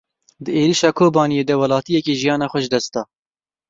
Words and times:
Di 0.43 0.51
êrişa 0.61 0.89
Kobaniyê 0.97 1.43
de 1.49 1.55
welatiyekî 1.61 2.13
jiyana 2.19 2.47
xwe 2.51 2.59
ji 2.63 2.69
dest 2.73 2.91
da. 2.95 3.01